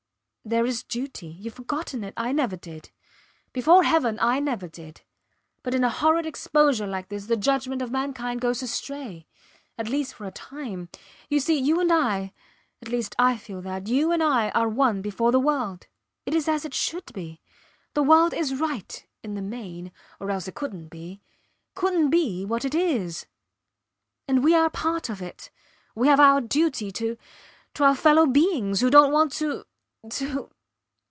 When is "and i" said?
11.79-12.33, 14.11-14.49